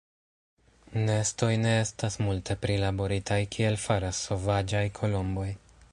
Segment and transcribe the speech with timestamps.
[1.09, 5.51] Nestoj ne estas multe prilaboritaj kiel faras sovaĝaj kolomboj.